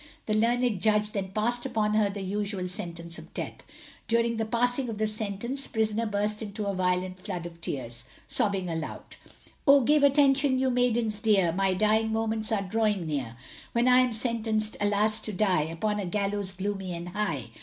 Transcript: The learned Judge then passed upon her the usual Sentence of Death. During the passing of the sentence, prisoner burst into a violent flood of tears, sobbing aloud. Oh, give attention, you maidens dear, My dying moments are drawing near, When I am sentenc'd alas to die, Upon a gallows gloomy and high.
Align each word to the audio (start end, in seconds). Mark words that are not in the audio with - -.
The 0.25 0.33
learned 0.33 0.81
Judge 0.81 1.11
then 1.11 1.27
passed 1.29 1.63
upon 1.63 1.93
her 1.93 2.09
the 2.09 2.23
usual 2.23 2.67
Sentence 2.67 3.15
of 3.19 3.31
Death. 3.35 3.61
During 4.07 4.37
the 4.37 4.45
passing 4.45 4.89
of 4.89 4.97
the 4.97 5.05
sentence, 5.05 5.67
prisoner 5.67 6.07
burst 6.07 6.41
into 6.41 6.65
a 6.65 6.73
violent 6.73 7.19
flood 7.19 7.45
of 7.45 7.61
tears, 7.61 8.03
sobbing 8.27 8.67
aloud. 8.67 9.17
Oh, 9.67 9.81
give 9.81 10.01
attention, 10.03 10.57
you 10.57 10.71
maidens 10.71 11.19
dear, 11.19 11.51
My 11.53 11.75
dying 11.75 12.11
moments 12.11 12.51
are 12.51 12.63
drawing 12.63 13.05
near, 13.05 13.35
When 13.73 13.87
I 13.87 13.99
am 13.99 14.09
sentenc'd 14.11 14.75
alas 14.81 15.19
to 15.19 15.31
die, 15.33 15.65
Upon 15.65 15.99
a 15.99 16.07
gallows 16.07 16.53
gloomy 16.53 16.95
and 16.95 17.09
high. 17.09 17.51